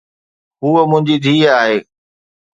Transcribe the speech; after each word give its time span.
ھوءَ 0.61 0.77
منھنجي 0.89 1.15
ڌيءَ 1.23 1.49
آھي. 1.61 1.77